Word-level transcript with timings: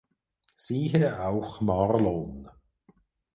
Siehe 0.57 1.19
auch 1.23 1.61
Marlon 1.61 2.49